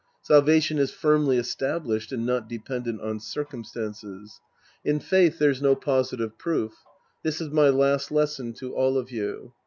[0.23, 4.41] Salvation is firmly established and not dependent on circumstances.
[4.83, 6.83] In faith, there's no positive proof.
[7.21, 9.53] This is my last lesson to all of you.